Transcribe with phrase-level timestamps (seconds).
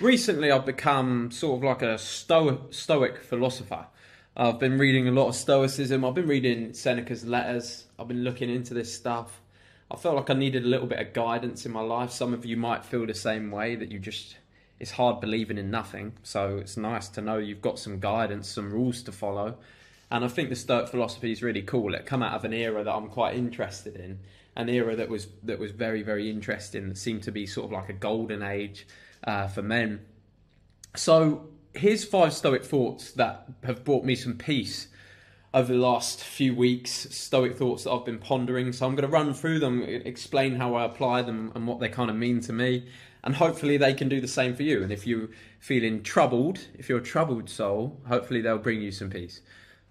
[0.00, 3.86] Recently, I've become sort of like a sto- stoic philosopher.
[4.36, 6.04] I've been reading a lot of Stoicism.
[6.04, 7.86] I've been reading Seneca's letters.
[7.98, 9.40] I've been looking into this stuff.
[9.90, 12.12] I felt like I needed a little bit of guidance in my life.
[12.12, 14.36] Some of you might feel the same way that you just,
[14.78, 16.12] it's hard believing in nothing.
[16.22, 19.56] So it's nice to know you've got some guidance, some rules to follow.
[20.12, 21.94] And I think the Stoic philosophy is really cool.
[21.94, 24.20] It come out of an era that I'm quite interested in,
[24.58, 26.88] an era that was that was very very interesting.
[26.88, 28.86] That seemed to be sort of like a golden age
[29.24, 30.00] uh, for men.
[30.96, 34.88] So here's five Stoic thoughts that have brought me some peace
[35.54, 36.90] over the last few weeks.
[37.10, 38.72] Stoic thoughts that I've been pondering.
[38.72, 41.88] So I'm going to run through them, explain how I apply them, and what they
[41.88, 42.86] kind of mean to me.
[43.24, 44.82] And hopefully they can do the same for you.
[44.82, 49.10] And if you're feeling troubled, if you're a troubled soul, hopefully they'll bring you some
[49.10, 49.40] peace.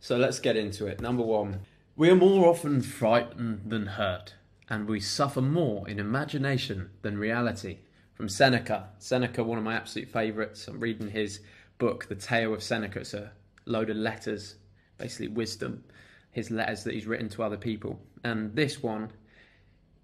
[0.00, 1.00] So let's get into it.
[1.00, 1.60] Number one,
[1.94, 4.34] we are more often frightened than hurt,
[4.72, 7.76] and we suffer more in imagination than reality.
[8.14, 8.88] From Seneca.
[8.98, 10.66] Seneca, one of my absolute favourites.
[10.66, 11.40] I'm reading his
[11.76, 13.00] book, The Tale of Seneca.
[13.00, 13.32] It's a
[13.66, 14.54] load of letters,
[14.96, 15.84] basically wisdom,
[16.30, 18.00] his letters that he's written to other people.
[18.24, 19.10] And this one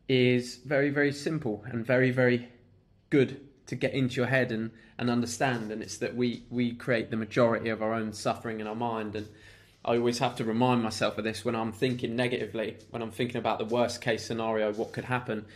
[0.07, 2.47] is very, very simple and very, very
[3.09, 5.73] good to get into your head and, and understand.
[5.73, 9.17] And it's that we, we create the majority of our own suffering in our mind.
[9.17, 9.29] And
[9.85, 13.37] I always have to remind myself of this when I'm thinking negatively, when I'm thinking
[13.37, 15.47] about the worst case scenario, what could happen.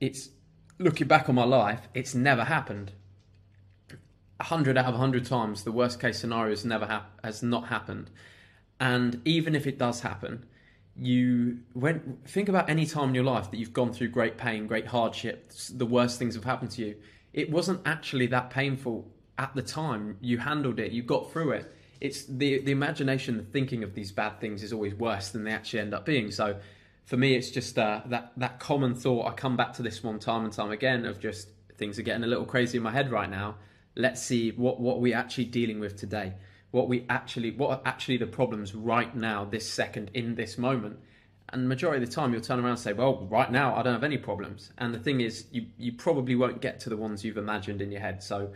[0.00, 0.30] It's
[0.78, 2.92] looking back on my life, it's never happened.
[4.40, 7.42] A hundred out of a hundred times, the worst case scenario has never hap- has
[7.42, 8.10] not happened.
[8.80, 10.44] And even if it does happen,
[10.96, 14.66] you when think about any time in your life that you've gone through great pain,
[14.66, 16.96] great hardship, the worst things have happened to you.
[17.32, 19.08] It wasn't actually that painful
[19.38, 20.16] at the time.
[20.20, 21.72] You handled it, you got through it.
[22.02, 25.52] It's the the imagination, the thinking of these bad things is always worse than they
[25.52, 26.32] actually end up being.
[26.32, 26.56] So
[27.04, 29.28] for me, it's just uh, that that common thought.
[29.28, 31.46] I come back to this one time and time again of just
[31.78, 33.54] things are getting a little crazy in my head right now.
[33.94, 36.32] Let's see what what we actually dealing with today.
[36.72, 40.98] What we actually what are actually the problems right now, this second, in this moment.
[41.50, 43.92] And majority of the time, you'll turn around and say, "Well, right now, I don't
[43.92, 47.24] have any problems." And the thing is, you you probably won't get to the ones
[47.24, 48.24] you've imagined in your head.
[48.24, 48.50] So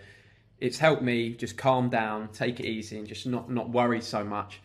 [0.61, 4.25] it's helped me just calm down, take it easy, and just not not worry so
[4.25, 4.61] much.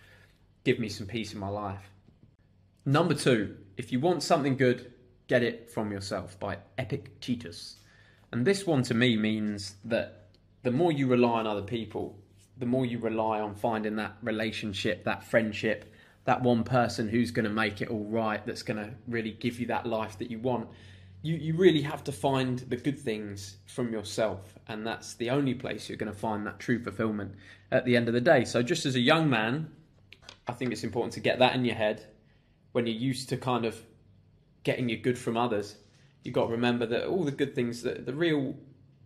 [0.63, 1.89] Give me some peace in my life.
[2.85, 4.93] Number two, if you want something good,
[5.27, 7.77] get it from yourself by Epictetus.
[8.31, 10.29] And this one to me means that
[10.63, 12.17] the more you rely on other people,
[12.57, 15.93] the more you rely on finding that relationship, that friendship,
[16.25, 19.59] that one person who's going to make it all right, that's going to really give
[19.59, 20.69] you that life that you want.
[21.23, 25.53] You, you really have to find the good things from yourself, and that's the only
[25.53, 27.35] place you're going to find that true fulfillment
[27.71, 28.43] at the end of the day.
[28.43, 29.69] So, just as a young man,
[30.47, 32.05] I think it's important to get that in your head
[32.71, 33.79] when you're used to kind of
[34.63, 35.75] getting your good from others,
[36.23, 38.55] you've got to remember that all the good things, that the real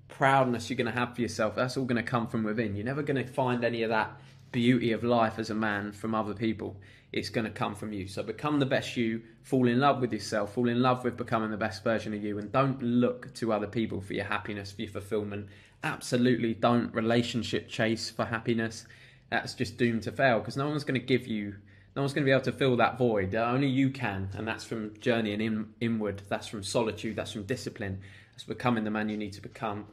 [0.07, 2.75] proudness you're going to have for yourself, that's all going to come from within.
[2.75, 4.19] You're never going to find any of that
[4.51, 6.77] beauty of life as a man from other people,
[7.11, 8.07] it's going to come from you.
[8.07, 11.51] So become the best you, fall in love with yourself, fall in love with becoming
[11.51, 14.81] the best version of you, and don't look to other people for your happiness, for
[14.81, 15.47] your fulfillment.
[15.83, 18.85] Absolutely don't relationship chase for happiness.
[19.29, 21.55] That's just doomed to fail because no one's going to give you,
[21.95, 23.33] no one's going to be able to fill that void.
[23.33, 26.21] Uh, only you can, and that's from journeying in, inward.
[26.27, 27.15] That's from solitude.
[27.15, 28.01] That's from discipline.
[28.33, 29.85] That's becoming the man you need to become.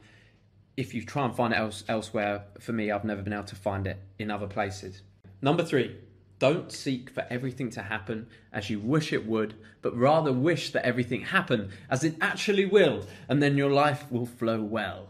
[0.75, 3.55] If you try and find it else, elsewhere, for me, I've never been able to
[3.55, 5.01] find it in other places.
[5.41, 5.97] Number three,
[6.39, 10.85] don't seek for everything to happen as you wish it would, but rather wish that
[10.85, 15.09] everything happen as it actually will, and then your life will flow well.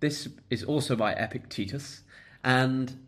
[0.00, 2.02] This is also by Epictetus,
[2.42, 3.06] and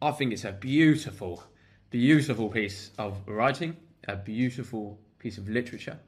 [0.00, 1.42] I think it's a beautiful,
[1.90, 3.76] beautiful piece of writing,
[4.06, 5.98] a beautiful piece of literature.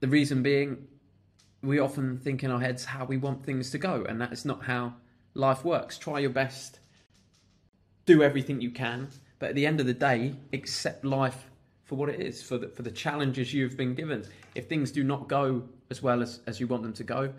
[0.00, 0.86] The reason being,
[1.62, 4.44] we often think in our heads how we want things to go, and that is
[4.44, 4.94] not how
[5.34, 5.98] life works.
[5.98, 6.80] Try your best,
[8.06, 11.50] do everything you can, but at the end of the day, accept life
[11.84, 14.24] for what it is, for the, for the challenges you've been given.
[14.54, 17.32] If things do not go as well as, as you want them to go,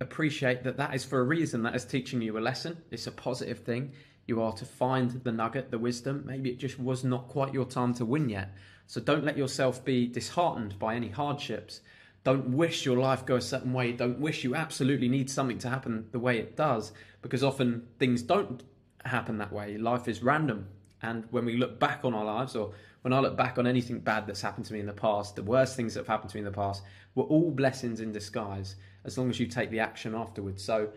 [0.00, 1.62] appreciate that that is for a reason.
[1.62, 2.76] That is teaching you a lesson.
[2.90, 3.92] It's a positive thing.
[4.26, 6.24] You are to find the nugget, the wisdom.
[6.26, 8.52] Maybe it just was not quite your time to win yet.
[8.86, 11.80] So don't let yourself be disheartened by any hardships.
[12.26, 13.92] Don't wish your life go a certain way.
[13.92, 16.90] Don't wish you absolutely need something to happen the way it does,
[17.22, 18.64] because often things don't
[19.04, 19.78] happen that way.
[19.78, 20.66] Life is random.
[21.00, 24.00] And when we look back on our lives, or when I look back on anything
[24.00, 26.36] bad that's happened to me in the past, the worst things that have happened to
[26.36, 26.82] me in the past,
[27.14, 28.74] were all blessings in disguise
[29.04, 30.64] as long as you take the action afterwards.
[30.64, 30.88] So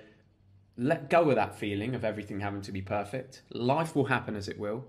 [0.77, 3.43] let go of that feeling of everything having to be perfect.
[3.51, 4.83] Life will happen as it will.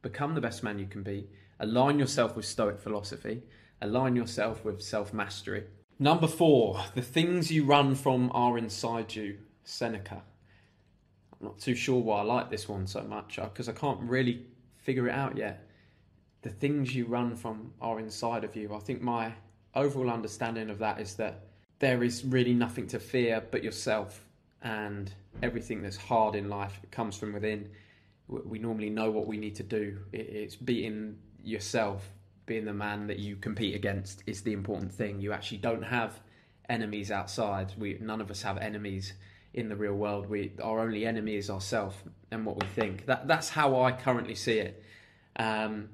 [0.00, 1.28] Become the best man you can be.
[1.60, 3.42] Align yourself with Stoic philosophy.
[3.80, 5.64] Align yourself with self mastery.
[5.98, 9.38] Number four, the things you run from are inside you.
[9.68, 10.22] Seneca.
[11.32, 14.00] I'm not too sure why I like this one so much because uh, I can't
[14.00, 14.46] really
[14.78, 15.68] figure it out yet.
[16.42, 18.74] The things you run from are inside of you.
[18.74, 19.34] I think my
[19.74, 21.44] overall understanding of that is that
[21.78, 24.24] there is really nothing to fear but yourself,
[24.62, 27.70] and everything that's hard in life comes from within.
[28.26, 29.98] We normally know what we need to do.
[30.12, 32.08] It's beating yourself,
[32.48, 35.20] being the man that you compete against is the important thing.
[35.20, 36.18] You actually don't have
[36.68, 37.72] enemies outside.
[37.78, 39.12] We none of us have enemies
[39.54, 40.28] in the real world.
[40.28, 41.96] We our only enemy is ourselves
[42.30, 43.06] and what we think.
[43.06, 44.82] That that's how I currently see it,
[45.36, 45.90] um,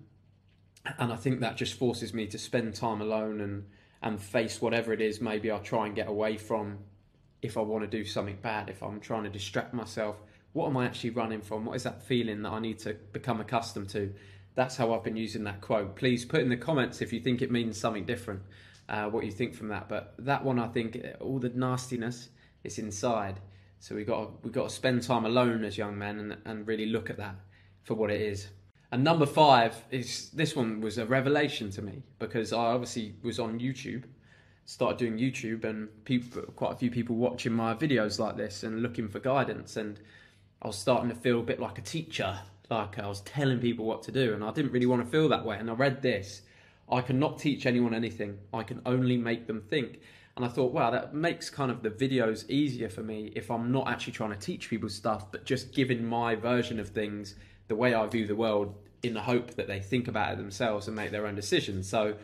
[0.98, 3.66] and I think that just forces me to spend time alone and
[4.00, 5.20] and face whatever it is.
[5.20, 6.78] Maybe I'll try and get away from
[7.42, 8.70] if I want to do something bad.
[8.70, 10.16] If I'm trying to distract myself,
[10.52, 11.64] what am I actually running from?
[11.64, 14.14] What is that feeling that I need to become accustomed to?
[14.54, 15.96] That's how I've been using that quote.
[15.96, 18.42] Please put in the comments if you think it means something different.
[18.88, 22.28] Uh, what you think from that, but that one I think all the nastiness
[22.64, 23.40] is inside.
[23.78, 26.86] So we got we got to spend time alone as young men and, and really
[26.86, 27.36] look at that
[27.82, 28.48] for what it is.
[28.92, 33.38] And number five is this one was a revelation to me because I obviously was
[33.38, 34.04] on YouTube,
[34.66, 38.82] started doing YouTube, and people, quite a few people watching my videos like this and
[38.82, 39.76] looking for guidance.
[39.76, 39.98] And
[40.62, 42.38] I was starting to feel a bit like a teacher,
[42.74, 45.28] like I was telling people what to do, and I didn't really want to feel
[45.28, 45.56] that way.
[45.56, 46.42] And I read this
[46.90, 50.00] I cannot teach anyone anything, I can only make them think.
[50.36, 53.70] And I thought, wow, that makes kind of the videos easier for me if I'm
[53.70, 57.36] not actually trying to teach people stuff, but just giving my version of things,
[57.68, 60.88] the way I view the world, in the hope that they think about it themselves
[60.88, 61.88] and make their own decisions.
[61.88, 62.16] So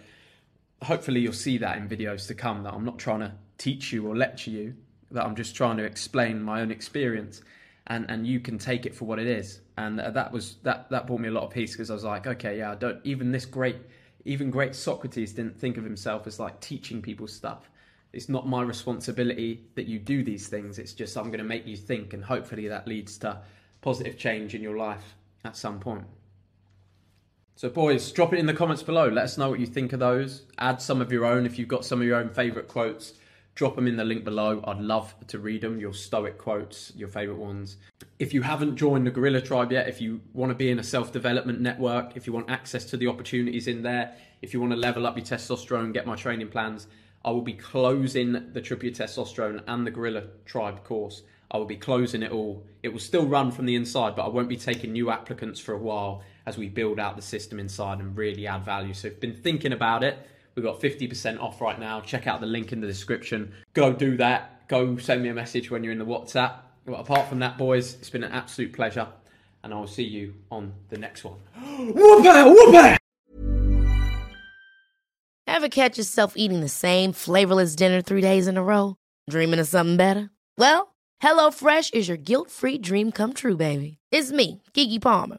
[0.83, 4.07] hopefully you'll see that in videos to come that I'm not trying to teach you
[4.07, 4.75] or lecture you,
[5.13, 7.43] that I'm just trying to explain my own experience
[7.87, 9.61] and and you can take it for what it is.
[9.81, 12.27] And that was that that brought me a lot of peace because I was like,
[12.27, 13.77] okay, yeah, I don't even this great
[14.25, 17.71] even great Socrates didn't think of himself as like teaching people stuff
[18.13, 20.79] it's not my responsibility that you do these things.
[20.79, 23.39] It's just I'm going to make you think, and hopefully that leads to
[23.83, 26.05] positive change in your life at some point.
[27.55, 29.09] So, boys, drop it in the comments below.
[29.09, 30.45] Let us know what you think of those.
[30.59, 33.13] Add some of your own if you've got some of your own favourite quotes.
[33.55, 34.63] Drop them in the link below.
[34.67, 37.77] I'd love to read them, your stoic quotes, your favourite ones.
[38.19, 40.85] If you haven't joined the Gorilla Tribe yet, if you want to be in a
[40.85, 44.73] self development network, if you want access to the opportunities in there, if you want
[44.73, 46.87] to level up your testosterone, get my training plans,
[47.25, 51.23] I will be closing the Triple Your Testosterone and the Gorilla Tribe course.
[51.51, 52.65] I will be closing it all.
[52.83, 55.75] It will still run from the inside, but I won't be taking new applicants for
[55.75, 58.95] a while as we build out the system inside and really add value.
[58.95, 60.17] So if you've been thinking about it,
[60.55, 62.01] we've got 50% off right now.
[62.01, 63.53] Check out the link in the description.
[63.75, 64.69] Go do that.
[64.69, 66.55] Go send me a message when you're in the WhatsApp.
[66.87, 69.09] But apart from that, boys, it's been an absolute pleasure.
[69.63, 71.39] And I will see you on the next one.
[71.57, 72.97] Whoop-a, whoop-a!
[75.47, 78.97] Ever catch yourself eating the same flavorless dinner three days in a row?
[79.29, 80.31] Dreaming of something better?
[80.57, 83.99] Well, HelloFresh is your guilt free dream come true, baby.
[84.11, 85.39] It's me, Keke Palmer.